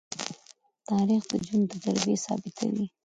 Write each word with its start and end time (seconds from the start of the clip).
تاریخ 0.89 1.23
د 1.29 1.31
ژوند 1.45 1.65
تجربې 1.73 2.15
ثبتوي. 2.25 2.85